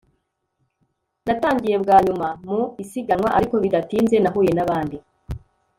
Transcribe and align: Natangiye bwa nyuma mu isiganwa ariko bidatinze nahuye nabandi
Natangiye 1.25 1.77
bwa 1.83 1.97
nyuma 2.05 2.27
mu 2.45 2.57
isiganwa 2.83 3.29
ariko 3.37 3.55
bidatinze 3.63 4.15
nahuye 4.19 4.51
nabandi 4.53 4.97